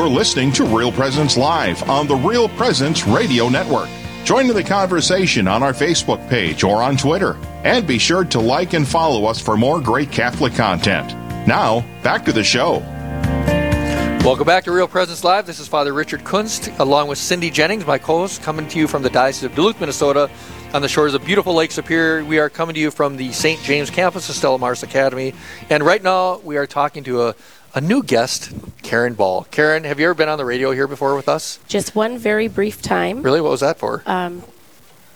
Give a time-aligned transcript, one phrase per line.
[0.00, 3.90] You're listening to Real Presence Live on the Real Presence Radio Network.
[4.24, 7.36] Join in the conversation on our Facebook page or on Twitter.
[7.64, 11.12] And be sure to like and follow us for more great Catholic content.
[11.46, 12.78] Now, back to the show.
[14.24, 15.44] Welcome back to Real Presence Live.
[15.44, 18.88] This is Father Richard Kunst, along with Cindy Jennings, my co host, coming to you
[18.88, 20.30] from the Diocese of Duluth, Minnesota,
[20.72, 22.24] on the shores of beautiful Lake Superior.
[22.24, 23.60] We are coming to you from the St.
[23.62, 25.34] James campus of Stella Maris Academy.
[25.68, 27.34] And right now, we are talking to a,
[27.74, 28.52] a new guest,
[28.82, 29.44] Karen Ball.
[29.50, 31.58] Karen, have you ever been on the radio here before with us?
[31.68, 33.22] Just one very brief time.
[33.22, 33.40] Really?
[33.40, 34.02] What was that for?
[34.06, 34.42] Um,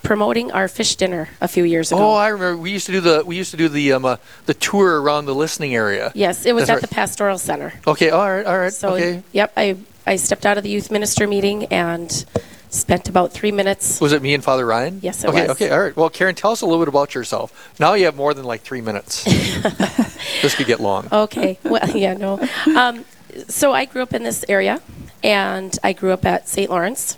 [0.03, 1.99] promoting our fish dinner a few years ago.
[2.01, 2.61] Oh, I remember.
[2.61, 5.25] We used to do the we used to do the um, uh, the tour around
[5.25, 6.11] the listening area.
[6.15, 6.89] yes, it was That's at right.
[6.89, 7.73] the pastoral center.
[7.87, 8.09] Okay.
[8.09, 8.45] All right.
[8.45, 8.73] All right.
[8.73, 9.23] So, okay.
[9.31, 12.25] yep, I I stepped out of the youth minister meeting and
[12.69, 14.01] spent about three minutes.
[14.01, 14.99] Was it me and Father Ryan?
[15.01, 15.51] Yes, it okay, was.
[15.51, 15.95] Okay, all right.
[15.95, 17.73] Well, Karen, tell us a little bit about yourself.
[17.79, 19.23] Now you have more than like three minutes.
[20.41, 21.07] this could get long.
[21.11, 22.39] Okay, well, yeah, no.
[22.75, 23.05] Um,
[23.47, 24.81] so I grew up in this area,
[25.23, 26.69] and I grew up at St.
[26.69, 27.17] Lawrence,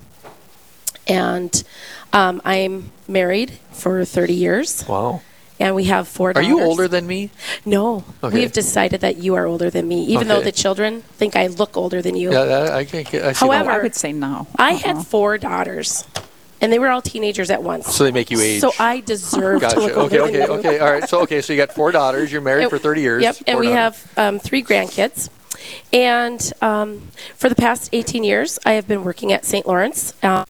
[1.07, 1.63] and
[2.13, 5.21] um, I'm married for 30 years, Wow.
[5.59, 6.47] And we have four Are daughters.
[6.49, 7.29] you older than me?
[7.65, 8.33] No, Okay.
[8.39, 10.45] we've decided that you are older than me, even though Okay.
[10.45, 12.31] the children think I look older than you.
[12.31, 13.23] Yeah, that- I can't get.
[13.25, 13.79] I see However- that.
[13.79, 14.47] I would say no.
[14.57, 14.77] I Uh-uh.
[14.79, 16.03] had four daughters,
[16.61, 17.93] and they were all teenagers at once.
[17.95, 18.61] So they make you age.
[18.61, 19.79] So I deserve to Gotcha.
[19.79, 19.99] look Okay.
[20.19, 20.37] older Okay.
[20.39, 20.57] than you.
[20.59, 20.79] Okay.
[20.79, 21.09] All right.
[21.09, 21.41] So okay.
[21.41, 22.31] So you got four daughters.
[22.31, 23.23] You're married And- for 30 years.
[23.23, 24.03] Yep, and Four we daughters.
[24.15, 25.29] have um, three grandkids.
[25.91, 29.67] And um, for the past 18 years, I have been working at St.
[29.67, 30.13] Lawrence.
[30.23, 30.45] Um,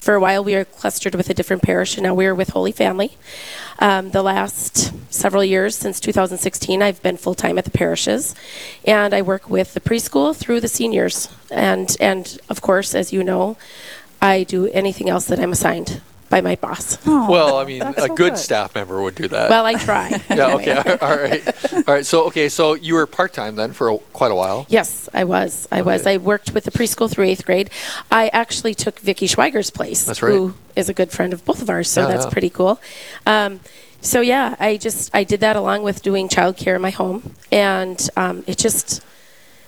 [0.00, 2.50] for a while, we were clustered with a different parish, and now we are with
[2.50, 3.16] Holy Family.
[3.78, 8.34] Um, the last several years, since 2016, I've been full time at the parishes,
[8.84, 11.28] and I work with the preschool through the seniors.
[11.50, 13.56] And and of course, as you know,
[14.22, 16.98] I do anything else that I'm assigned by my boss.
[17.06, 18.38] Oh, Well, I mean, that's a so good, good.
[18.38, 19.48] staff member would do that.
[19.50, 20.08] Well, I try.
[20.30, 20.46] yeah.
[20.48, 20.70] anyway.
[20.76, 20.96] Okay.
[21.00, 21.74] All right.
[21.88, 22.06] All right.
[22.06, 22.48] So okay.
[22.48, 24.66] So you were part time then for a, quite a while.
[24.68, 25.66] Yes, I was.
[25.72, 26.06] I was.
[26.06, 27.70] I worked with the preschool through eighth grade.
[28.10, 30.32] I actually took Vicky Schweiger's place, That's right.
[30.32, 31.88] who is a good friend of both of ours.
[31.90, 32.30] So Yeah, that's yeah.
[32.30, 32.80] pretty cool.
[33.26, 33.60] Um,
[34.00, 37.98] so yeah, I just I did that along with doing childcare in my home, and
[38.16, 39.02] um, it just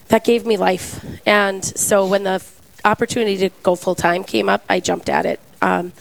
[0.08, 1.04] that gave me life.
[1.26, 5.24] And so when the f- opportunity to go full time came up, I jumped at
[5.26, 5.40] it.
[5.62, 5.92] Um,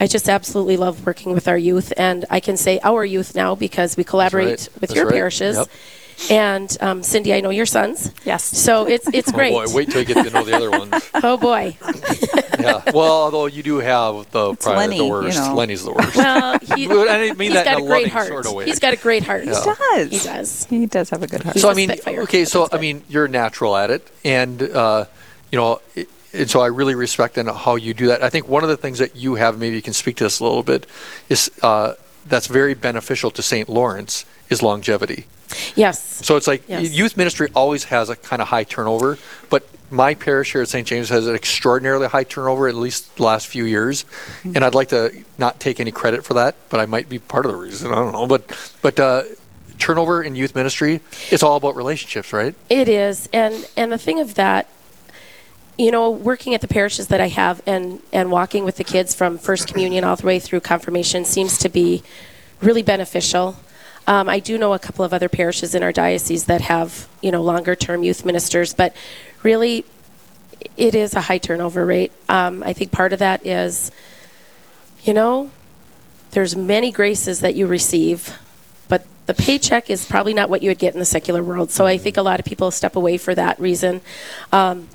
[0.00, 3.54] I just absolutely love working with our youth, and I can say our youth now
[3.54, 4.68] because we collaborate right.
[4.74, 5.14] with That's your right.
[5.14, 5.56] parishes.
[5.56, 5.68] Yep.
[6.30, 8.12] And um, Cindy, I know your sons.
[8.24, 8.44] Yes.
[8.44, 9.52] So it's it's great.
[9.56, 10.92] Oh boy, wait till you get to know the other ones.
[11.22, 11.76] Oh boy.
[12.60, 12.82] Yeah.
[12.92, 15.38] Well, although you do have the It's probably Lenny, the you worst.
[15.38, 15.54] know.
[15.54, 16.14] Lenny's the worst.
[16.14, 18.28] Well, he, Well, I mean he's that in got a a great heart.
[18.28, 18.66] sort of way.
[18.66, 19.44] He's got a great heart.
[19.46, 19.64] Yeah.
[19.64, 20.10] does.
[20.10, 20.64] He does.
[20.66, 21.54] He does have a good heart.
[21.54, 25.06] He's so a I mean, okay, so I mean, you're natural at it, and uh,
[25.50, 28.22] you know, it, and so I really respect and how you do that.
[28.22, 30.40] I think one of the things that you have, maybe you can speak to this
[30.40, 30.86] a little bit,
[31.28, 31.94] is uh,
[32.26, 33.68] that's very beneficial to St.
[33.68, 35.26] Lawrence is longevity.
[35.74, 36.24] Yes.
[36.24, 36.90] So it's like Yes.
[36.92, 39.18] youth ministry always has a kind of high turnover,
[39.48, 40.86] but my parish here at St.
[40.86, 44.04] James has an extraordinarily high turnover, at least the last few years.
[44.04, 44.52] Mm-hmm.
[44.54, 47.44] And I'd like to not take any credit for that, but I might be part
[47.46, 47.90] of the reason.
[47.90, 48.26] I don't know.
[48.28, 49.24] But but uh,
[49.78, 52.54] turnover in youth ministry, it's all about relationships, right?
[52.68, 54.68] It is, and and the thing of that,
[55.80, 59.14] you know, working at the parishes that I have, and and walking with the kids
[59.14, 62.02] from first communion all the way through confirmation seems to be
[62.60, 63.56] really beneficial.
[64.06, 67.32] Um, I do know a couple of other parishes in our diocese that have you
[67.32, 68.94] know longer term youth ministers, but
[69.42, 69.86] really,
[70.76, 72.12] it is a high turnover rate.
[72.28, 73.90] Um, I think part of that is,
[75.02, 75.50] you know,
[76.32, 78.38] there's many graces that you receive,
[78.88, 81.70] but the paycheck is probably not what you would get in the secular world.
[81.70, 84.02] So I think a lot of people step away for that reason.
[84.52, 84.88] Um,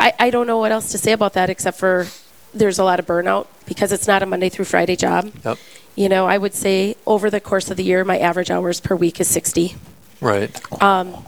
[0.00, 2.06] I, I don't know what else to say about that except for
[2.54, 5.30] there's a lot of burnout because it's not a Monday through Friday job.
[5.44, 5.58] Yep.
[5.94, 8.96] You know, I would say over the course of the year, my average hours per
[8.96, 9.76] week is 60.
[10.20, 10.82] Right.
[10.82, 11.24] Um,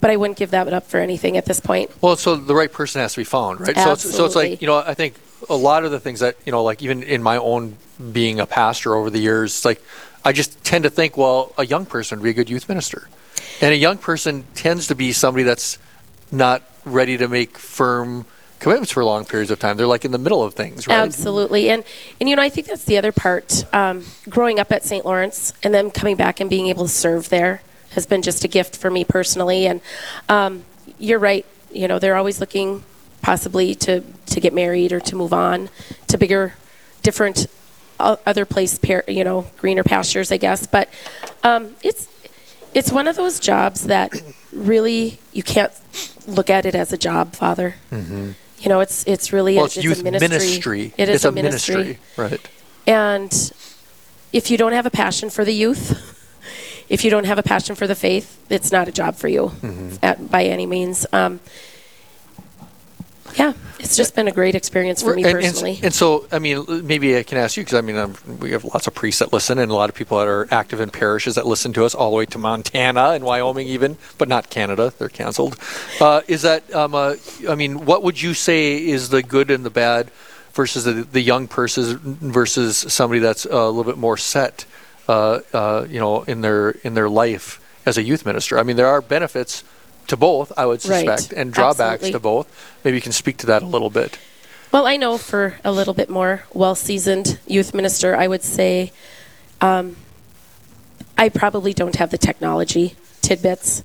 [0.00, 1.90] But I wouldn't give that up for anything at this point.
[2.00, 3.76] Well, so the right person has to be found, right?
[3.76, 5.14] So it's, so it's like you know, I think
[5.48, 7.76] a lot of the things that you know, like even in my own
[8.10, 9.82] being a pastor over the years, it's like
[10.24, 13.08] I just tend to think, well, a young person would be a good youth minister,
[13.60, 15.78] and a young person tends to be somebody that's
[16.32, 18.26] not ready to make firm
[18.58, 19.76] commitments for long periods of time.
[19.76, 20.98] They're like in the middle of things, right?
[20.98, 21.82] Absolutely, and
[22.20, 23.64] and you know I think that's the other part.
[23.74, 25.04] Um, growing up at St.
[25.04, 27.62] Lawrence and then coming back and being able to serve there
[27.92, 29.66] has been just a gift for me personally.
[29.66, 29.80] And
[30.28, 30.64] um,
[30.98, 31.44] you're right.
[31.72, 32.84] You know they're always looking
[33.22, 35.68] possibly to to get married or to move on
[36.06, 36.54] to bigger,
[37.02, 37.46] different,
[37.98, 38.78] o- other place,
[39.08, 40.66] you know, greener pastures, I guess.
[40.66, 40.88] But
[41.42, 42.08] um, it's
[42.74, 44.12] it's one of those jobs that
[44.52, 45.72] really you can't
[46.26, 47.74] look at it as a job, Father.
[47.90, 50.28] You know, it's it's really well, a, it's, a youth ministry.
[50.28, 50.94] ministry.
[50.98, 52.50] It is it's a, a ministry, right?
[52.86, 53.52] and
[54.32, 56.16] if you don't have a passion for the youth,
[56.88, 59.46] if you don't have a passion for the faith, it's not a job for you
[59.62, 59.96] Mm-hmm.
[60.02, 61.06] at, by any means.
[61.12, 61.40] Um,
[63.40, 65.80] yeah, it's just been a great experience for me and, and- personally.
[65.82, 68.64] And, so, I mean, maybe I can ask you because I mean, um we have
[68.64, 71.36] lots of priests that listen, and a lot of people that are active in parishes
[71.36, 74.92] that listen to us all the way to Montana and Wyoming, even, but not Canada.
[74.98, 75.56] They're canceled.
[76.00, 76.72] Uh, is that?
[76.74, 77.16] Um, uh,
[77.48, 80.10] I mean, what would you say is the good and the bad
[80.52, 84.66] versus the, the young person versus somebody that's a little bit more set,
[85.08, 88.58] uh, uh, you know, in their in their life as a youth minister?
[88.58, 89.64] I mean, there are benefits
[90.10, 91.06] to both, I would Right.
[91.06, 92.12] suspect, and drawbacks Absolutely.
[92.12, 92.46] to both.
[92.84, 94.18] Maybe you can speak to that a little bit.
[94.72, 98.92] Well, I know for a little bit more well seasoned youth minister, I would say
[99.60, 99.96] um,
[101.16, 103.84] I probably don't have the technology tidbits.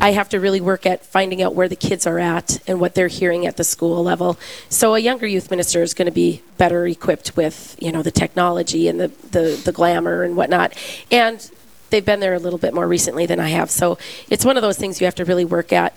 [0.00, 2.94] I have to really work at finding out where the kids are at and what
[2.94, 4.38] they're hearing at the school level.
[4.68, 8.10] So a younger youth minister is going to be better equipped with, you know, the
[8.12, 10.72] technology and the, the, the glamour and whatnot.
[11.10, 11.50] And
[11.90, 13.70] they've been there a little bit more recently than I have.
[13.70, 13.98] So
[14.30, 15.94] it's one of those things you have to really work at.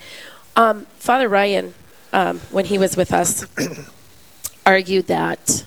[0.56, 1.74] Um, Father Ryan,
[2.14, 3.46] um, when he was with us,
[4.66, 5.64] argued that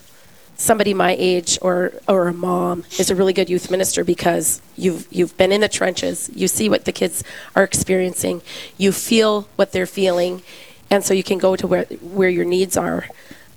[0.62, 5.06] somebody my age or or a mom is a really good youth minister because you've
[5.10, 6.30] you've been in the trenches.
[6.34, 7.24] You see what the kids
[7.56, 8.42] are experiencing.
[8.78, 10.42] You feel what they're feeling,
[10.90, 13.06] and so you can go to where where your needs are.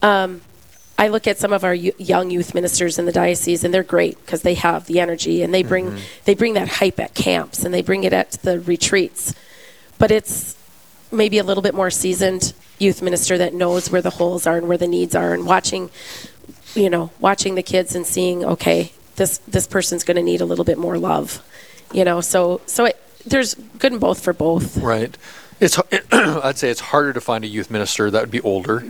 [0.02, 0.42] Um,
[0.98, 4.18] I look at some of our young youth ministers in the diocese, and they're great
[4.18, 5.98] because they have the energy and they bring mm-hmm.
[6.24, 9.34] they bring that hype at camps and they bring it at the retreats.
[9.98, 10.56] But it's
[11.12, 14.68] maybe a little bit more seasoned youth minister that knows where the holes are and
[14.68, 15.90] where the needs are and watching
[16.74, 20.46] you know watching the kids and seeing okay this this person's going to need a
[20.46, 21.42] little bit more love
[21.94, 25.18] you know so so it, there's good in both for both Right.
[25.60, 25.80] It's
[26.12, 28.84] I'd say it's harder to find a youth minister that would be older.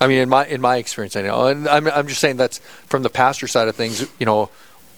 [0.00, 2.58] I mean, in my in my experience, I know, and I'm I'm just saying that's
[2.86, 4.06] from the pastor side of things.
[4.18, 4.50] You know,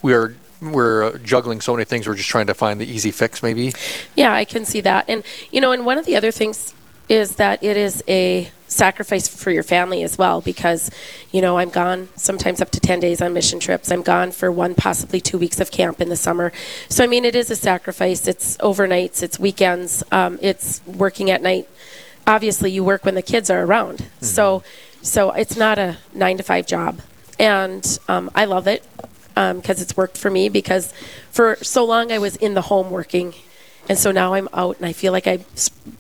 [0.03, 2.07] we're we're uh, juggling so many things.
[2.07, 3.73] We're just trying to find the easy fix, maybe.
[4.15, 5.07] Yeah, I can see that.
[5.09, 6.75] And you know, and one of the other things
[7.09, 10.91] is that it is a sacrifice for your family as well because
[11.33, 13.91] you know, I'm gone sometimes up to 10 days on mission trips.
[13.91, 16.53] I'm gone for one possibly 2 weeks of camp in the summer.
[16.89, 18.29] So I mean, it is a sacrifice.
[18.29, 21.69] It's overnights, it's weekends, um, it's working at night.
[22.27, 24.07] Obviously, you work when the kids are around.
[24.21, 24.63] So
[25.03, 27.01] so it's not a 9 to 5 job.
[27.39, 28.85] And um, I love it
[29.35, 30.93] because it's worked for me because
[31.31, 33.33] for so long I was in the home working
[33.89, 35.39] and so now I'm out and I feel like I,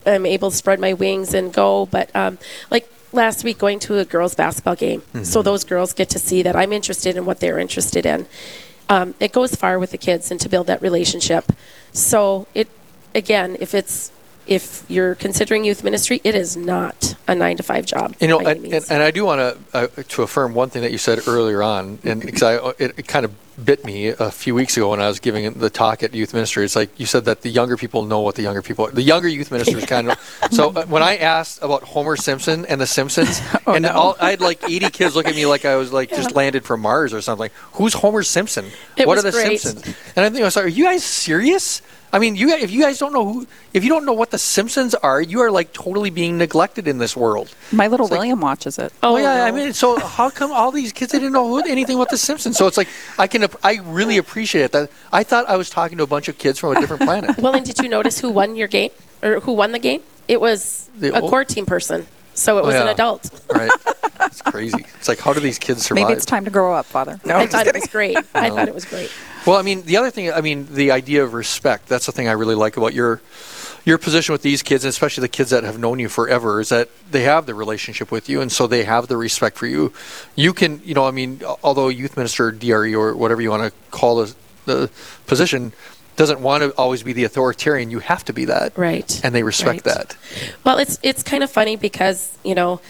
[0.06, 1.86] I'm able to spread my wings and go.
[1.86, 2.38] But um,
[2.70, 6.42] like last week, going to a girls' basketball game, so those girls get to see
[6.42, 8.26] that I'm interested in what they're interested in.
[8.88, 11.52] Um, it goes far with the kids and to build that relationship.
[11.92, 12.68] So it
[13.14, 14.12] again, if it's
[14.50, 18.16] if you're considering youth ministry, it is not a nine to five job.
[18.20, 19.38] You know, and, and, and I do want
[19.72, 22.98] to uh, to affirm one thing that you said earlier on, and because I it,
[22.98, 23.32] it kind of
[23.64, 26.64] bit me a few weeks ago when I was giving the talk at youth ministry.
[26.64, 29.28] It's like you said that the younger people know what the younger people, the younger
[29.28, 30.18] youth ministers kind of.
[30.50, 34.30] So uh, when I asked about Homer Simpson and the Simpsons, Oh, and all, I
[34.30, 37.12] had like 80 kids look at me like I was like just landed from Mars
[37.12, 37.40] or something.
[37.40, 38.66] Like, who's Homer Simpson?
[38.96, 39.60] It what are the great.
[39.60, 39.96] Simpsons?
[40.16, 41.82] And I think I was like, are you guys serious?
[42.12, 44.38] I mean, you if you guys don't know who, if you don't know what the
[44.38, 47.54] Simpsons are, you are like totally being neglected in this world.
[47.72, 48.92] My little It's like- William watches it.
[49.02, 51.62] Oh, oh yeah, I mean, so how come all these kids they didn't know who-
[51.68, 52.56] anything about The Simpsons?
[52.56, 54.72] So it's like I can, I really appreciate it.
[54.72, 57.38] That I thought I was talking to a bunch of kids from a different planet.
[57.38, 58.90] well, and did you notice who won your game
[59.22, 60.02] or who won the game?
[60.26, 62.06] It was The a old- core team person.
[62.34, 62.92] So it was oh, an yeah.
[62.92, 63.30] adult.
[63.52, 63.70] right?
[64.22, 64.84] It's crazy.
[64.98, 66.04] It's like how do these kids survive?
[66.04, 67.18] Maybe it's time to grow up, Father.
[67.24, 68.18] No, I I'm just thought it was great.
[68.34, 69.10] I thought it was great.
[69.46, 71.88] Well, I mean, the other thing, I mean, the idea of respect.
[71.88, 73.20] That's the thing I really like about your
[73.86, 76.68] your position with these kids, and especially the kids that have known you forever, is
[76.68, 79.90] that they have the relationship with you, and so they have the respect for you.
[80.36, 83.90] You can, you know, I mean, although youth minister, DRE, or whatever you want to
[83.90, 84.34] call the,
[84.66, 84.90] the
[85.26, 85.72] position,
[86.16, 87.90] doesn't want to always be the authoritarian.
[87.90, 89.18] You have to be that, Right.
[89.24, 89.94] And they respect Right.
[89.94, 90.16] that.
[90.62, 92.82] Well, it's it's kind of funny because you know,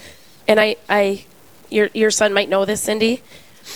[0.49, 1.23] and I I
[1.69, 3.23] your your son might know this, Cindy,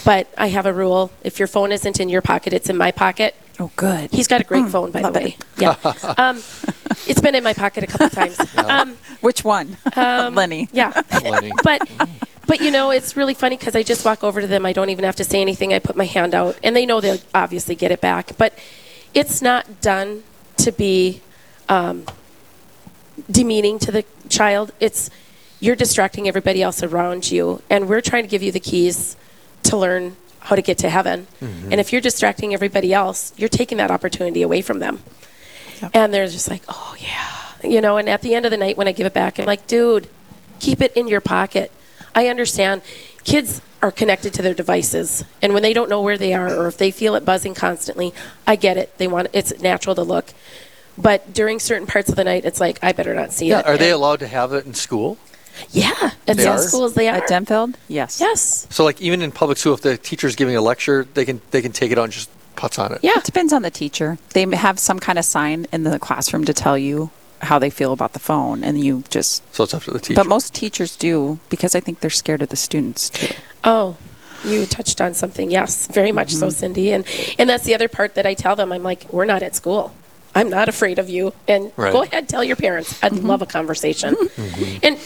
[0.04, 2.92] but I have a rule: if your phone isn't in your pocket, it's in my
[2.92, 3.36] pocket.
[3.60, 4.12] Oh, good.
[4.12, 5.38] He's got a great phone, by the love way.
[5.40, 5.46] it.
[5.58, 5.76] Yeah,
[6.18, 6.38] um,
[7.08, 8.38] it's been in my pocket a couple times.
[8.58, 9.78] Um, Which one?
[9.96, 10.68] Lenny.
[10.74, 10.92] yeah,
[11.24, 11.52] Lenny.
[11.64, 11.88] but
[12.48, 14.66] but you know, it's really funny because I just walk over to them.
[14.66, 15.74] I don't even have to say anything.
[15.74, 18.38] I put my hand out, and they know they'll obviously get it back.
[18.38, 18.58] But
[19.14, 20.24] it's not done
[20.58, 21.22] to be
[21.70, 22.06] um,
[23.30, 24.72] demeaning to the child.
[24.80, 25.10] It's
[25.60, 29.16] you're distracting everybody else around you, and we're trying to give you the keys
[29.66, 31.28] to learn how to get to heaven.
[31.42, 31.72] Mm-hmm.
[31.72, 35.02] And if you're distracting everybody else, you're taking that opportunity away from them.
[35.82, 35.92] Yep.
[35.94, 37.98] And they're just like, oh yeah, you know.
[37.98, 40.08] And at the end of the night, when I give it back, I'm like, dude,
[40.60, 41.72] keep it in your pocket.
[42.14, 42.82] I understand.
[43.24, 46.68] Kids are connected to their devices, and when they don't know where they are, or
[46.68, 48.14] if they feel it buzzing constantly,
[48.48, 48.98] I get it.
[48.98, 50.28] They want it's natural to look,
[50.98, 53.66] but during certain parts of the night, it's like I better not see Yeah, it.
[53.66, 55.18] are they allowed to have it in school?
[55.72, 55.92] Yeah,
[56.28, 56.60] at They some are?
[56.60, 57.16] schools they are.
[57.16, 57.76] At Denfield?
[57.88, 58.20] Yes.
[58.20, 58.68] yes.
[58.70, 61.62] So like even in public school, if the teacher's giving a lecture, they can they
[61.62, 63.00] can take it on just putz on it.
[63.02, 63.18] Yeah.
[63.18, 64.18] It depends on the teacher.
[64.34, 67.10] They have some kind of sign in the classroom to tell you
[67.42, 69.44] how they feel about the phone, and you just.
[69.54, 70.16] So it's up to the teacher.
[70.16, 73.34] But most teachers do because I think they're scared of the students too.
[73.64, 73.98] Oh,
[74.44, 75.52] you touched on something.
[75.52, 76.54] Yes, very much so, mm-hmm.
[76.56, 76.92] Cindy.
[76.92, 77.06] And
[77.38, 78.72] and that's the other part that I tell them.
[78.72, 79.94] I'm like, we're not at school.
[80.34, 81.34] I'm not afraid of you.
[81.48, 81.94] And Right.
[81.94, 83.02] go ahead, tell your parents.
[83.02, 83.26] I'd mm-hmm.
[83.26, 84.16] love a conversation.
[84.16, 84.80] Mm-hmm.
[84.84, 85.00] And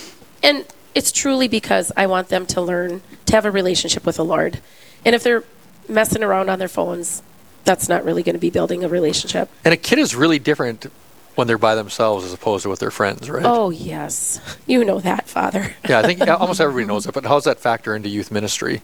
[0.44, 0.66] and
[0.96, 4.60] it's truly because I want them to learn to have a relationship with the Lord.
[5.06, 5.44] And if they're
[5.88, 7.22] messing around on their phones,
[7.64, 9.50] that's not really going to be building a relationship.
[9.64, 10.88] and a kid is really different
[11.36, 13.44] when they're by themselves as opposed to with their friends, right?
[13.46, 15.74] Oh yes, you know that, Father.
[15.88, 17.14] Yeah, I think almost everybody knows it.
[17.14, 18.82] But how does that factor into youth ministry?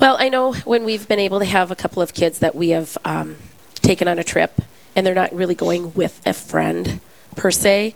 [0.00, 2.70] Well, I know when we've been able to have a couple of kids that we
[2.70, 3.36] have um,
[3.76, 4.60] taken on a trip,
[4.96, 7.00] and they're not really going with a friend
[7.36, 7.94] per se.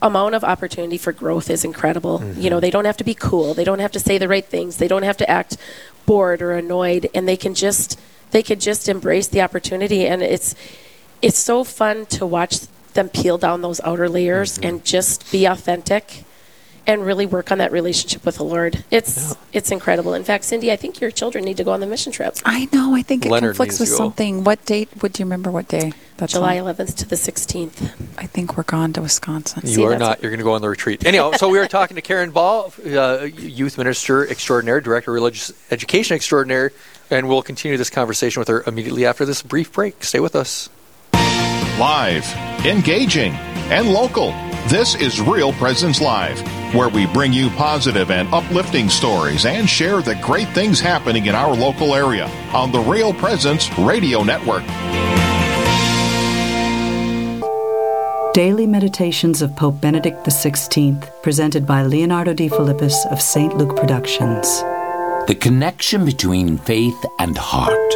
[0.00, 2.22] Amount of opportunity for growth is incredible.
[2.36, 2.60] You know, mm-hmm.
[2.60, 3.54] they don't have to be cool.
[3.54, 4.76] They don't have to say the right things.
[4.76, 5.56] They don't have to act
[6.06, 7.98] bored or annoyed, and they can just
[8.30, 10.06] they could just embrace the opportunity.
[10.06, 10.54] And it's
[11.20, 12.60] it's so fun to watch
[12.94, 14.68] them peel down those outer layers mm-hmm.
[14.68, 16.24] and just be authentic
[16.88, 18.82] and really work on that relationship with the Lord.
[18.90, 20.14] It's it's incredible.
[20.14, 22.34] In fact, Cindy, I think your children need to go on the mission trip.
[22.46, 22.94] I know.
[22.96, 24.04] I think it Leonard conflicts needs with to go.
[24.08, 24.42] something.
[24.44, 24.88] What date?
[25.02, 25.50] Would you remember?
[25.50, 25.92] What day?
[26.16, 26.74] That's July on?
[26.74, 27.92] 11th to the 16th.
[28.18, 29.62] I think we're gone to Wisconsin.
[29.64, 30.18] You See, are that's not.
[30.18, 31.06] a- You're going to go on the retreat.
[31.06, 35.52] Anyhow, so we were talking to Karen Ball, uh, youth minister extraordinaire, director of religious
[35.70, 36.72] education extraordinaire,
[37.10, 40.02] and we'll continue this conversation with her immediately after this brief break.
[40.02, 40.70] Stay with us.
[41.78, 42.26] Live,
[42.66, 43.32] engaging,
[43.70, 44.32] and local.
[44.66, 46.40] This is Real Presence Live,
[46.74, 51.34] where we bring you positive and uplifting stories and share the great things happening in
[51.34, 54.64] our local area on the Real Presence Radio Network.
[58.34, 63.56] Daily Meditations of Pope Benedict XVI, presented by Leonardo Defilippis of St.
[63.56, 64.62] Luke Productions.
[65.26, 67.92] the connection between faith and heart.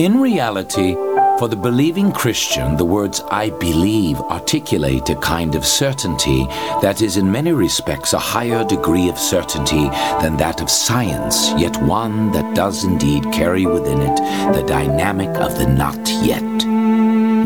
[0.00, 0.94] In reality,
[1.38, 6.44] for the believing Christian, the words I believe articulate a kind of certainty
[6.80, 9.88] that is in many respects a higher degree of certainty
[10.22, 14.16] than that of science, yet one that does indeed carry within it
[14.54, 16.42] the dynamic of the not yet.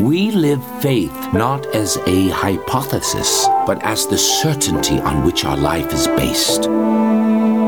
[0.01, 5.91] We live faith not as a hypothesis, but as the certainty on which our life
[5.91, 6.69] is based.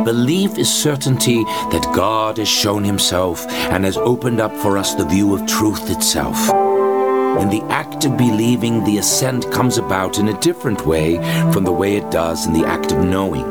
[0.03, 5.05] Belief is certainty that God has shown himself and has opened up for us the
[5.05, 6.37] view of truth itself.
[7.39, 11.17] In the act of believing, the assent comes about in a different way
[11.53, 13.45] from the way it does in the act of knowing.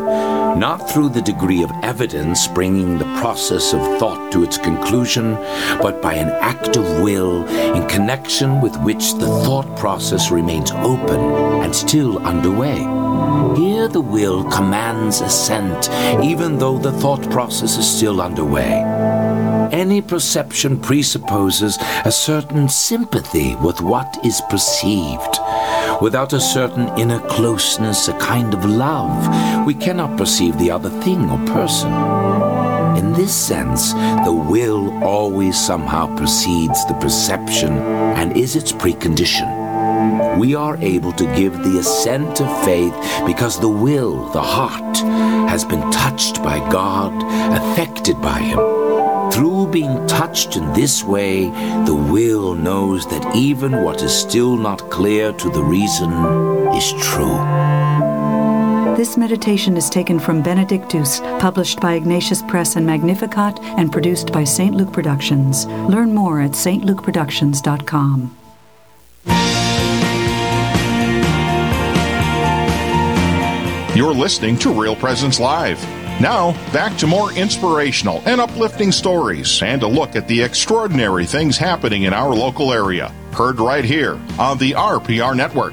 [0.57, 5.35] Not through the degree of evidence bringing the process of thought to its conclusion,
[5.81, 11.21] but by an act of will in connection with which the thought process remains open
[11.63, 12.79] and still underway.
[13.57, 15.89] Here the will commands assent,
[16.23, 18.85] even though the thought process is still underway.
[19.73, 25.39] Any perception presupposes a certain sympathy with what is perceived.
[26.01, 29.25] Without a certain inner closeness, a kind of love,
[29.65, 31.93] we cannot perceive the other thing or person.
[32.97, 33.93] In this sense,
[34.25, 37.73] the will always somehow precedes the perception
[38.19, 39.61] and is its precondition
[40.39, 42.95] we are able to give the assent of faith
[43.27, 44.97] because the will, the heart,
[45.51, 47.13] has been touched by God,
[47.53, 48.59] affected by Him.
[49.31, 51.45] Through being touched in this way,
[51.85, 56.11] the will knows that even what is still not clear to the reason
[56.75, 57.80] is true.
[59.01, 64.45] This meditation is taken from Benedictus, published by Ignatius Press and Magnificat, and produced by
[64.45, 64.75] St.
[64.75, 65.65] Luke Productions.
[65.89, 68.37] Learn more at stlukeproductions.com.
[73.97, 75.83] You're listening to Real Presence Live.
[76.21, 81.57] Now, back to more inspirational and uplifting stories and a look at the extraordinary things
[81.57, 83.09] happening in our local area.
[83.33, 85.73] Heard right here on the RPR Network.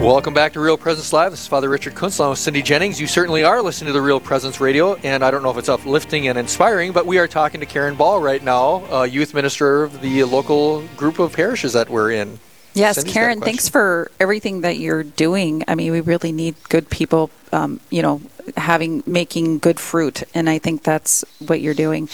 [0.00, 1.30] Welcome back to Real Presence Live.
[1.30, 2.98] This is Father Richard Kunst along with Cindy Jennings.
[2.98, 5.68] You certainly are listening to the Real Presence Radio, and I don't know if it's
[5.68, 10.00] uplifting and inspiring, but we are talking to Karen Ball right now, youth minister of
[10.00, 12.40] the local group of parishes that we're in.
[12.72, 15.64] Yes, Cindy's Karen, thanks for everything that you're doing.
[15.68, 18.22] I mean, we really need good people, um, you know,
[18.56, 22.08] having making good fruit, and I think that's what you're doing.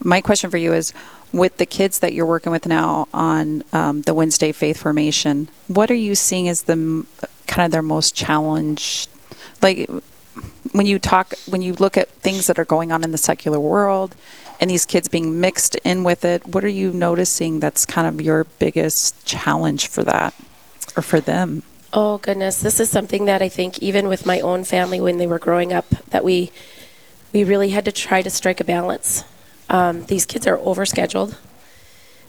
[0.00, 0.94] My question for you is,
[1.32, 5.90] with the kids that you're working with now on um, the Wednesday Faith Formation, what
[5.90, 7.06] are you seeing as the
[7.46, 9.08] kind of their most challenge?
[9.60, 9.88] Like
[10.72, 13.60] when you talk, when you look at things that are going on in the secular
[13.60, 14.14] world,
[14.60, 18.24] and these kids being mixed in with it, what are you noticing that's kind of
[18.24, 20.34] your biggest challenge for that
[20.96, 21.64] or for them?
[21.92, 25.26] Oh goodness, this is something that I think even with my own family when they
[25.26, 26.52] were growing up that we
[27.32, 29.24] we really had to try to strike a balance.
[29.68, 31.36] Um, these kids are overscheduled.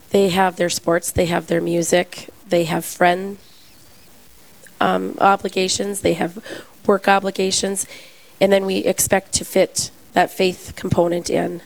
[0.10, 3.38] They have their sports, they have their music, they have friend
[4.83, 6.43] um, obligations, they have
[6.85, 7.87] work obligations,
[8.41, 11.61] and then we expect to fit that faith component in.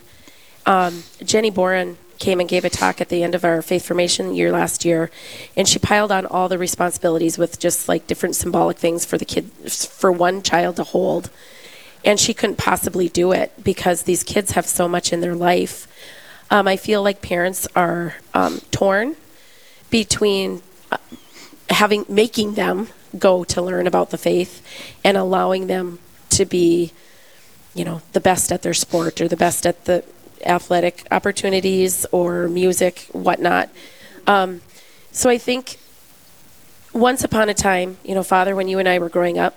[0.67, 4.36] Um, Jenny Boren came and gave a talk at the end of our faith formation
[4.36, 5.09] year last year,
[5.55, 9.25] and she piled on all the responsibilities with just like different symbolic things for the
[9.25, 11.31] kid, for one child to hold.
[12.05, 15.88] And she couldn't possibly do it because these kids have so much in their life.
[16.51, 19.15] Um, I feel like parents are um, torn
[19.89, 20.97] between uh,
[21.69, 24.62] having making them go to learn about the faith
[25.03, 26.91] and allowing them to be,
[27.74, 30.03] you know, the best at their sport or the best at the
[30.45, 33.69] athletic opportunities or music, whatnot.
[34.27, 34.62] Um,
[35.12, 35.77] so I think
[36.93, 39.55] once upon a time, you know, Father, when you and I were growing up,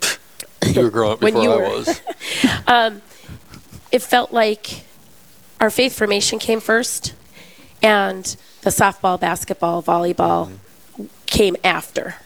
[0.66, 2.00] You were growing up before you I were- was.
[3.92, 4.84] it felt like
[5.60, 7.14] our faith formation came first
[7.82, 8.24] and
[8.62, 10.50] the softball, basketball, volleyball
[11.26, 12.16] came after.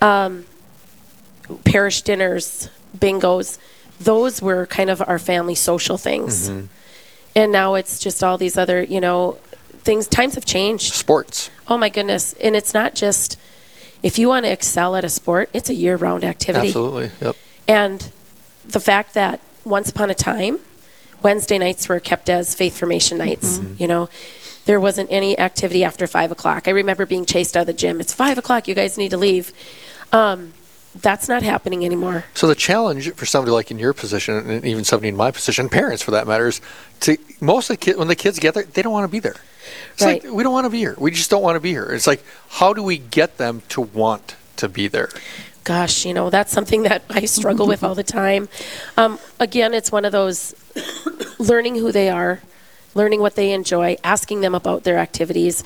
[0.00, 0.44] Um,
[1.64, 3.58] parish dinners, bingos,
[4.00, 6.50] those were kind of our family social things.
[7.36, 9.38] And now it's just all these other, you know,
[9.70, 10.06] things.
[10.06, 10.94] Times have changed.
[10.94, 11.50] Sports.
[11.68, 12.32] Oh my goodness.
[12.34, 13.38] And it's not just
[14.02, 16.68] if you want to excel at a sport, it's a year round activity.
[16.68, 17.10] Absolutely.
[17.20, 17.36] Yep.
[17.66, 18.12] And
[18.66, 20.58] the fact that once upon a time,
[21.22, 23.60] Wednesday nights were kept as faith formation nights.
[23.78, 24.08] You know,
[24.66, 26.66] there wasn't any activity after five o'clock.
[26.68, 28.00] I remember being chased out of the gym.
[28.00, 28.66] It's five o'clock.
[28.68, 29.52] You guys need to leave.
[30.12, 30.52] Um,
[31.00, 32.24] that's not happening anymore.
[32.34, 35.68] So the challenge for somebody like in your position, and even somebody in my position,
[35.68, 36.60] parents for that matter, is
[37.00, 39.18] to most of the kids when the kids get there, they don't want to be
[39.18, 39.36] there.
[39.92, 40.32] It's like Right.
[40.32, 40.94] we don't want to be here.
[40.98, 41.90] We just don't want to be here.
[41.90, 45.08] It's like how do we get them to want to be there?
[45.64, 48.48] Gosh, you know, that's something that I struggle with all the time.
[48.96, 50.54] Um, again, it's one of those
[51.38, 52.40] learning who they are,
[52.94, 55.64] learning what they enjoy, asking them about their activities,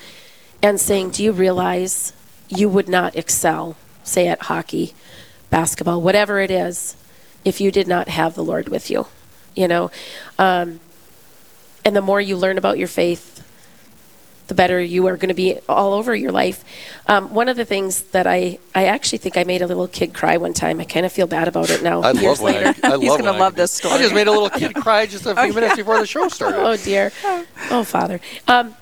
[0.61, 2.13] and saying, Do you realize
[2.47, 4.93] you would not excel, say at hockey,
[5.49, 6.95] basketball, whatever it is,
[7.45, 9.07] if you did not have the Lord with you?
[9.55, 9.91] You know,
[10.37, 10.79] um,
[11.85, 13.38] and the more you learn about your faith,
[14.49, 16.65] the better you are going to be all over your life.
[17.07, 20.13] Um, one of the things that I, I actually think I made a little kid
[20.13, 20.81] cry one time.
[20.81, 22.01] I kind of feel bad about it now.
[22.01, 22.55] I years love when.
[22.55, 23.93] I, I love He's when gonna I love can this story.
[23.93, 26.59] I just made a little kid cry just a few minutes before the show started.
[26.59, 27.11] oh dear.
[27.69, 28.19] Oh father.
[28.47, 28.75] Um,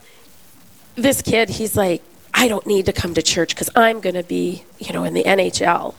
[0.95, 2.01] this kid, he's like,
[2.33, 5.13] I don't need to come to church because I'm going to be, you know, in
[5.13, 5.95] the NHL.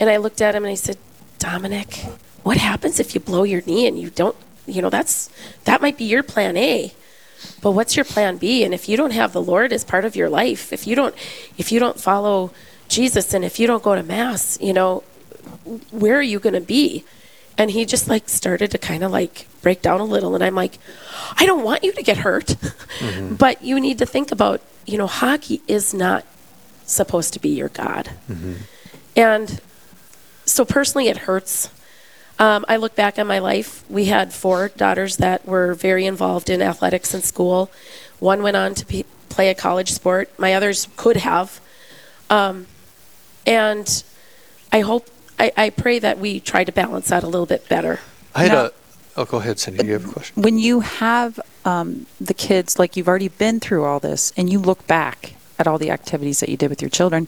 [0.00, 0.98] And I looked at him and I said,
[1.38, 2.04] Dominic,
[2.42, 5.30] what happens if you blow your knee and you don't, you know, that's
[5.64, 6.92] that might be your plan A.
[7.62, 8.64] But what's your plan B?
[8.64, 11.14] And if you don't have the Lord as part of your life, if you don't
[11.56, 12.52] if you don't follow
[12.88, 15.02] Jesus and if you don't go to mass, you know,
[15.90, 17.04] where are you going to be?
[17.56, 20.54] And he just like started to kind of like break down a little and I'm
[20.54, 20.78] like,
[21.36, 22.46] I don't want you to get hurt.
[22.46, 23.34] Mm-hmm.
[23.36, 26.24] but you need to think about, you know, hockey is not
[26.84, 28.10] supposed to be your god.
[28.30, 28.54] Mm-hmm.
[29.16, 29.60] And
[30.44, 31.70] so personally, it hurts.
[32.38, 33.84] Um, I look back on my life.
[33.90, 37.70] We had four daughters that were very involved in athletics in school.
[38.20, 40.30] One went on to be, play a college sport.
[40.38, 41.60] My others could have.
[42.30, 42.66] Um,
[43.46, 44.04] and
[44.72, 48.00] I hope, I, I pray that we try to balance that a little bit better.
[48.34, 48.70] I had Now- a.
[49.16, 49.84] Oh, go ahead, Cindy.
[49.84, 50.40] You have a question.
[50.40, 54.60] when you have um, the kids, like you've already been through all this, and you
[54.60, 57.26] look back at all the activities that you did with your children,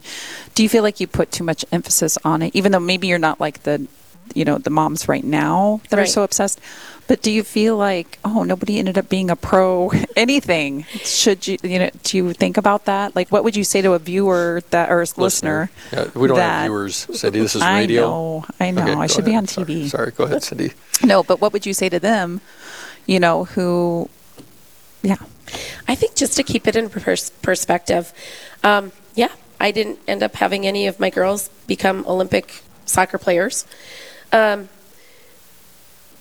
[0.55, 2.55] do you feel like you put too much emphasis on it?
[2.55, 3.89] Even though maybe you're not like the,
[4.37, 6.61] you know, the moms right now that are so obsessed,
[7.07, 10.83] but do you feel like, oh, nobody ended up being a pro anything?
[11.03, 13.17] Should you, you know, do you think about that?
[13.17, 15.71] Like, what would you say to a viewer that or a listener?
[15.93, 17.41] Yeah, we don't that- have viewers, Cindy.
[17.41, 18.01] This is radio I radio.
[18.09, 18.83] know, I know.
[18.83, 19.43] Okay, I go should be ahead.
[19.43, 19.67] on Sorry.
[19.67, 19.89] TV.
[19.91, 20.11] Sorry.
[20.13, 20.73] Go ahead, Cindy.
[21.03, 22.43] No, but what would you say to them?
[23.07, 24.11] You know, who,
[25.03, 25.17] yeah.
[25.89, 28.13] I think just to keep it in pers- perspective,
[28.63, 33.65] um, yeah, I didn't end up having any of my girls become Olympic soccer players.
[34.33, 34.69] Um,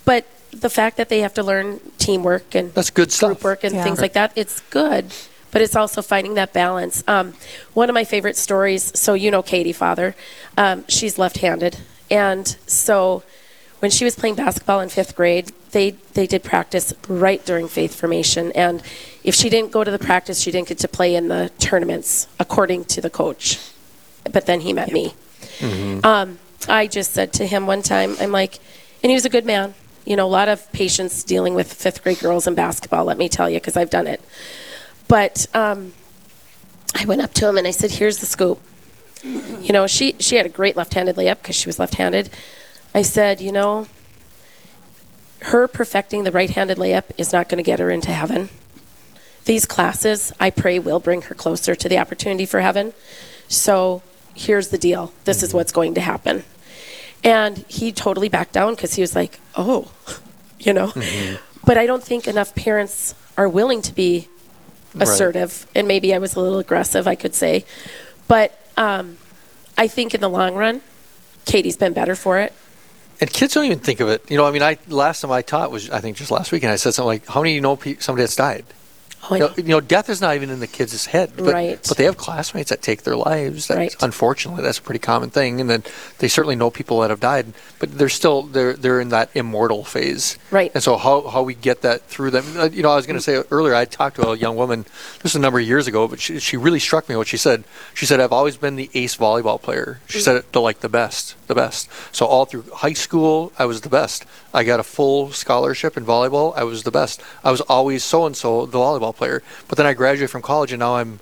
[0.05, 3.29] but the fact that they have to learn teamwork and That's good stuff.
[3.29, 3.83] group work and Yeah.
[3.83, 5.13] things like that, it's good.
[5.51, 7.03] But it's also finding that balance.
[7.07, 7.33] Um,
[7.73, 8.91] one of my favorite stories.
[8.95, 10.15] So you know Katie, father.
[10.57, 11.77] Um, she's left-handed,
[12.11, 13.23] and so
[13.79, 17.95] when she was playing basketball in fifth grade, they they did practice right during faith
[17.95, 18.51] formation.
[18.51, 18.83] And
[19.23, 22.27] if she didn't go to the practice, she didn't get to play in the tournaments
[22.39, 23.57] according to the coach.
[24.31, 25.13] But then he met me.
[26.03, 28.59] Um, I just said to him one time, I'm like,
[29.01, 29.73] and he was a good man.
[30.05, 33.29] You know, a lot of patients dealing with fifth grade girls in basketball, let me
[33.29, 34.21] tell you, because I've done it.
[35.07, 35.93] But um,
[36.95, 38.59] I went up to him and I said, Here's the scoop.
[39.23, 42.29] You know, she she had a great left-handed layup because she was left-handed.
[42.95, 43.87] I said, you know,
[45.41, 48.49] her perfecting the right-handed layup is not going to get her into heaven.
[49.45, 52.93] These classes, I pray, will bring her closer to the opportunity for heaven.
[53.47, 54.03] So
[54.39, 55.11] here's the deal.
[55.25, 56.43] This is what's going to happen.
[57.23, 59.91] And he totally backed down because he was like, oh,
[60.59, 60.93] you know.
[61.65, 64.27] But I don't think enough parents are willing to be
[64.95, 65.03] Right.
[65.03, 65.67] assertive.
[65.75, 67.63] And maybe I was a little aggressive, I could say.
[68.27, 69.17] But um,
[69.77, 70.81] I think in the long run,
[71.45, 72.53] Katie's been better for it.
[73.21, 74.25] And kids don't even think of it.
[74.31, 76.63] You know, I mean, I last time I taught was I think just last week,
[76.63, 78.65] and I said something like, "How many of you know somebody that's died?"
[79.29, 81.79] Oh, You know, you know, death is not even in the kids' head, but, Right.
[81.87, 83.67] but they have classmates that take their lives.
[83.67, 83.95] That, Right.
[84.01, 85.83] Unfortunately, that's a pretty common thing, and then
[86.19, 89.83] they certainly know people that have died, but they're still they're they're in that immortal
[89.83, 90.37] phase.
[90.51, 90.71] Right.
[90.73, 92.45] And so how how we get that through them?
[92.57, 94.85] uh, You know, I was going to say earlier, I talked to a young woman.
[95.21, 97.37] This was a number of years ago, but she she really struck me what she
[97.37, 97.63] said.
[97.93, 100.89] She said, "I've always been the ace volleyball player." She said it to like the
[100.89, 101.89] best, the best.
[102.13, 104.25] So all through high school, I was the best.
[104.53, 106.55] I got a full scholarship in volleyball.
[106.55, 107.21] I was the best.
[107.43, 109.43] I was always so and so the volleyball player.
[109.67, 111.19] But then I graduated from college, and now I'm.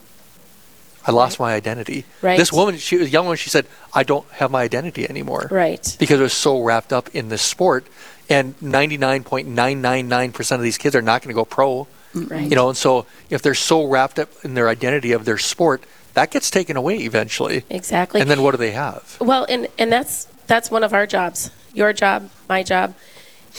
[1.05, 2.03] I lost my identity.
[2.21, 2.37] Right.
[2.37, 3.37] This woman, she was a young woman.
[3.37, 5.95] She said, "I don't have my identity anymore." Right.
[5.99, 7.87] Because it was so wrapped up in this sport,
[8.29, 11.87] and 99.999% of these kids are not going to go pro.
[12.13, 12.49] Right.
[12.49, 15.83] You know, and so if they're so wrapped up in their identity of their sport,
[16.13, 17.63] that gets taken away eventually.
[17.69, 18.21] Exactly.
[18.21, 19.17] And then what do they have?
[19.21, 21.51] Well, and and that's that's one of our jobs.
[21.73, 22.95] Your job, my job,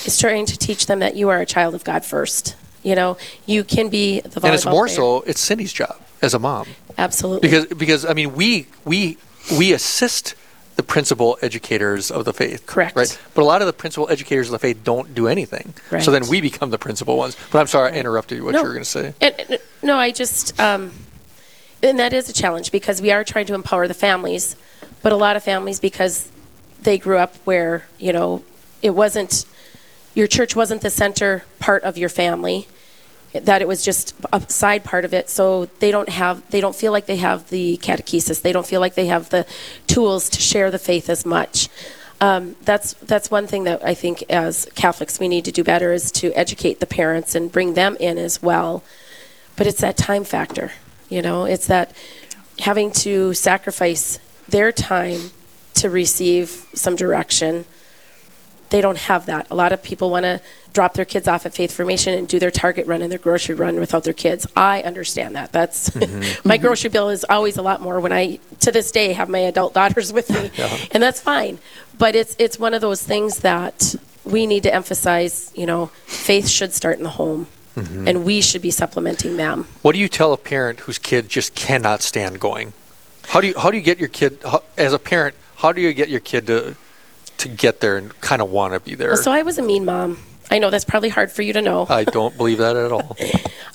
[0.06, 2.56] is trying to teach them that you are a child of God first.
[2.82, 4.96] You know, you can be the volleyball and it's more player.
[4.96, 9.18] so it's Cindy's job as a mom absolutely because because I mean we we
[9.56, 10.34] we assist
[10.76, 12.64] the principal educators of the faith.
[12.66, 12.94] Correct.
[12.96, 13.18] Right.
[13.34, 15.74] But a lot of the principal educators of the faith don't do anything.
[15.90, 16.00] Right.
[16.02, 17.36] So then we become the principal ones.
[17.50, 18.44] But I'm sorry I interrupted you.
[18.44, 18.60] What No.
[18.60, 19.12] you were going to say?
[19.20, 20.92] And, and- no, I just, um,
[21.82, 24.54] and that is a challenge because we are trying to empower the families,
[25.02, 26.28] but a lot of families because
[26.82, 28.44] they grew up where you know
[28.80, 29.46] it wasn't
[30.18, 32.68] your church wasn't the center part of your family
[33.32, 35.28] that it was just a side part of it.
[35.28, 38.42] So they don't have they don't feel like they have the catechesis.
[38.42, 39.46] They don't feel like they have the
[39.86, 41.68] tools to share the faith as much.
[42.20, 45.92] Um, that's that's one thing that I think as Catholics we need to do better
[45.92, 48.82] is to educate the parents and bring them in as well.
[49.56, 50.72] But it's that time factor
[51.08, 51.44] you know?
[51.44, 51.92] It's that
[52.60, 55.30] having to sacrifice their time
[55.74, 57.64] to receive some direction
[58.70, 59.46] they don't have that.
[59.50, 60.40] A lot of people want to
[60.72, 63.54] drop their kids off at faith formation and do their target run and their grocery
[63.54, 64.46] run without their kids.
[64.54, 65.52] I understand that.
[65.52, 66.48] That's mm-hmm.
[66.48, 69.38] my grocery bill is always a lot more when i to this day have my
[69.38, 70.50] adult daughters with me
[70.92, 71.58] and that's fine.
[71.96, 76.48] But it's it's one of those things that we need to emphasize you know faith
[76.48, 78.06] should start in the home mm-hmm.
[78.06, 79.66] and we should be supplementing them.
[79.82, 82.72] What do you tell a parent whose kid just cannot stand going?
[83.28, 85.34] How do you how do you get your kid how, as a parent?
[85.56, 86.76] How do you get your kid to
[87.38, 89.16] to get there and kind of want to be there?
[89.16, 90.18] So I was a mean mom.
[90.50, 91.86] I know that's probably hard for you to know.
[91.88, 93.16] I don't believe that at all.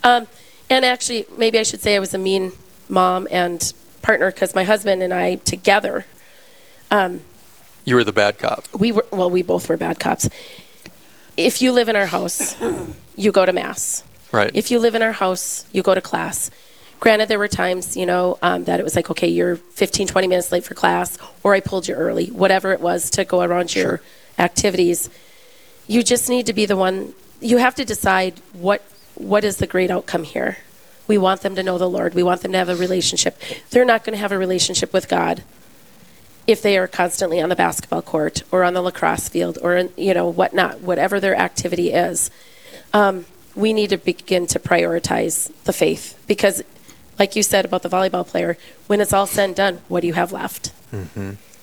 [0.05, 0.27] Um,
[0.69, 2.51] and actually, maybe I should say I was a mean
[2.89, 3.71] mom and
[4.01, 6.05] partner because my husband and I together,
[6.91, 7.21] um,
[7.85, 8.65] You were the bad cop.
[8.77, 10.27] we were, well, we both were bad cops.
[11.37, 12.57] If you live in our house,
[13.15, 14.03] you go to mass.
[14.33, 14.51] Right.
[14.53, 16.51] If you live in our house, you go to class.
[17.03, 20.25] Granted, there were times, you know, um, that it was like, okay, you're 15, 20
[20.25, 23.75] minutes late for class, or I pulled you early, whatever it was to go around
[23.75, 23.99] your
[24.39, 25.09] activities.
[25.85, 27.13] You just need to be the one.
[27.41, 28.81] You have to decide what
[29.15, 30.59] what is the great outcome here.
[31.05, 32.13] We want them to know the Lord.
[32.13, 33.37] We want them to have a relationship.
[33.71, 35.43] They're not going to have a relationship with God
[36.47, 39.89] if they are constantly on the basketball court or on the lacrosse field or in,
[39.97, 42.31] you know whatnot, whatever their activity is.
[42.93, 46.63] Um, we need to begin to prioritize the faith because,
[47.19, 50.07] like you said about the volleyball player, when it's all said and done, what do
[50.07, 50.71] you have left?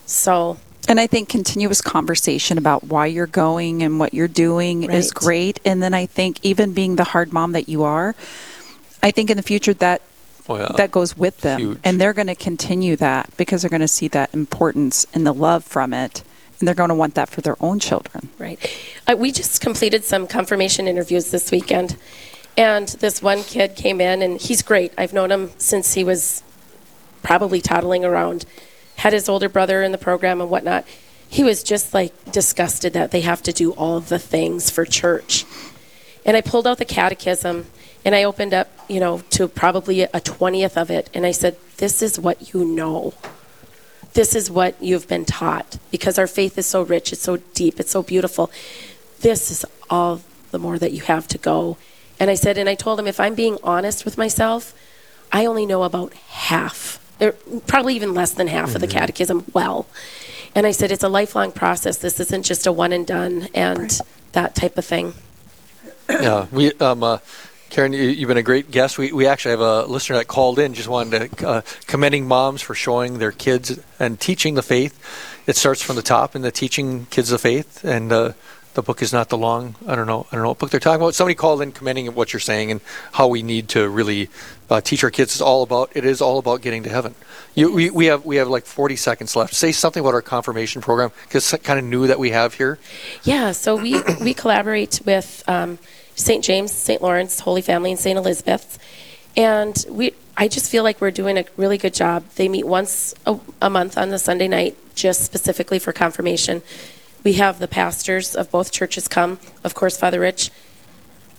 [0.06, 0.58] So
[0.88, 5.60] And I think continuous conversation about why you're going and what you're doing is great.
[5.64, 8.14] And then I think even being the hard mom that you are,
[9.02, 10.02] I think in the future that
[10.48, 10.68] Oh, yeah.
[10.78, 11.78] that goes with them, Huge.
[11.84, 15.32] and they're going to continue that because they're going to see that importance and the
[15.32, 16.24] love from it,
[16.58, 18.30] and they're going to want that for their own children.
[18.36, 18.58] Right.
[19.06, 21.96] Uh, we just completed some confirmation interviews this weekend,
[22.56, 24.92] and this one kid came in, and he's great.
[24.98, 26.42] I've known him since he was
[27.22, 28.44] probably toddling around.
[28.96, 30.84] Had his older brother in the program and whatnot.
[31.28, 34.84] He was just like disgusted that they have to do all of the things for
[34.84, 35.44] church.
[36.26, 37.66] And I pulled out the catechism
[38.04, 41.08] and I opened up, you know, to probably a 20th of it.
[41.14, 43.14] And I said, This is what you know
[44.14, 47.78] this is what you've been taught because our faith is so rich, it's so deep,
[47.78, 48.50] it's so beautiful.
[49.20, 51.76] This is all the more that you have to go.
[52.20, 54.74] And I said, and I told him, if I'm being honest with myself,
[55.32, 57.32] I only know about half er,
[57.66, 59.86] probably even less than half of the catechism well.
[60.54, 61.96] And I said, it's a lifelong process.
[61.96, 63.98] This isn't just a one and done and
[64.32, 65.14] that type of thing.
[66.08, 67.18] Yeah, we um, uh,
[67.70, 68.98] Karen, you, you've been a great guest.
[68.98, 72.62] We, we actually have a listener that called in, just wanted to uh, commending moms
[72.62, 74.98] for showing their kids and teaching the faith.
[75.46, 78.32] It starts from the top in the teaching kids the faith, and uh,
[78.74, 79.74] the book is not the long.
[79.86, 80.26] I don't know.
[80.30, 81.14] I don't know what book they're talking about.
[81.14, 82.80] Somebody called in commending what you're saying and
[83.12, 84.28] how we need to really
[84.68, 85.32] uh, teach our kids.
[85.32, 85.90] It's all about.
[85.94, 87.14] It is all about getting to heaven.
[87.54, 89.54] You, we, we have we have like 40 seconds left.
[89.54, 92.78] Say something about our confirmation program because it's kind of new that we have here.
[93.24, 95.78] Yeah, so we, we collaborate with um,
[96.14, 96.44] St.
[96.44, 97.02] James, St.
[97.02, 98.16] Lawrence, Holy Family, and St.
[98.16, 98.78] Elizabeth.
[99.36, 102.24] And we, I just feel like we're doing a really good job.
[102.36, 106.62] They meet once a, a month on the Sunday night, just specifically for confirmation.
[107.22, 110.50] We have the pastors of both churches come, of course, Father Rich.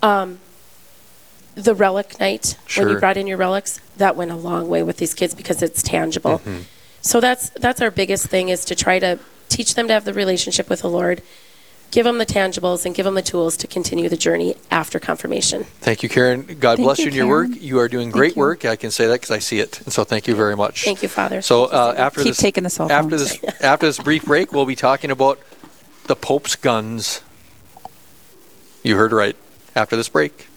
[0.03, 0.39] Um,
[1.55, 4.97] the relic night, when you brought in your relics, that went a long way with
[4.97, 6.39] these kids because it's tangible.
[6.39, 6.59] Mm-hmm.
[7.01, 10.13] So that's that's our biggest thing is to try to teach them to have the
[10.13, 11.21] relationship with the Lord,
[11.89, 15.65] give them the tangibles, and give them the tools to continue the journey after confirmation.
[15.81, 16.43] Thank you, Karen.
[16.43, 17.47] God Thank bless you you, in your work.
[17.49, 17.63] Karen.
[17.63, 18.39] You are doing great you.
[18.39, 18.65] work.
[18.65, 19.81] I can say that because I see it.
[19.81, 20.85] And so thank you very much.
[20.85, 21.41] Thank you, Father.
[21.41, 23.39] So uh, after Keep this, taking the cell after phones.
[23.39, 25.39] this, after this brief break, we'll be talking about
[26.11, 27.21] the Pope's guns.
[28.83, 29.37] You heard right.
[29.77, 30.49] After this break.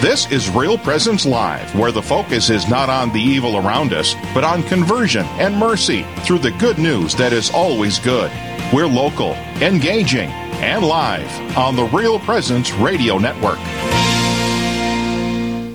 [0.00, 4.14] This is Real Presence Live, where the focus is not on the evil around us,
[4.32, 8.30] but on conversion and mercy through the good news that is always good.
[8.72, 10.30] We're local, engaging,
[10.62, 13.58] and live on the Real Presence Radio Network.